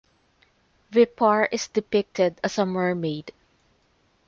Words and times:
Vepar 0.91 1.47
is 1.51 1.67
depicted 1.67 2.41
as 2.43 2.57
a 2.57 2.65
mermaid. 2.65 3.31